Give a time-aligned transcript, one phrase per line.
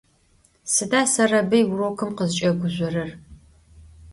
[0.73, 3.09] Sıda Serebıy vurokım khızç'eguzjorer?